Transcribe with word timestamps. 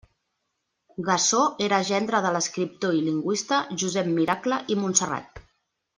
Gassó 1.09 1.41
era 1.65 1.79
gendre 1.91 2.23
de 2.27 2.31
l'escriptor 2.37 2.97
i 3.01 3.03
lingüista 3.11 3.61
Josep 3.85 4.11
Miracle 4.19 4.63
i 4.77 4.83
Montserrat. 4.85 5.45